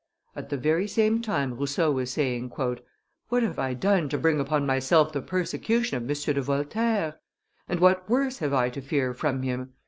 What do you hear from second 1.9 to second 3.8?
was saying, "What have I